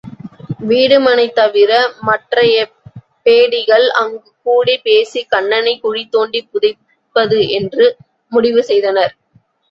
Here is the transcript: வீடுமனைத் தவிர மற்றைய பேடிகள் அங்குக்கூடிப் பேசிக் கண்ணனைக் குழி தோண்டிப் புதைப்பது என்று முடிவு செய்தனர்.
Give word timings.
வீடுமனைத் 0.69 1.33
தவிர 1.33 1.71
மற்றைய 2.07 2.55
பேடிகள் 3.25 3.85
அங்குக்கூடிப் 3.99 4.83
பேசிக் 4.83 5.29
கண்ணனைக் 5.33 5.83
குழி 5.83 6.03
தோண்டிப் 6.07 6.49
புதைப்பது 6.51 7.39
என்று 7.59 7.87
முடிவு 8.31 8.63
செய்தனர். 8.63 9.13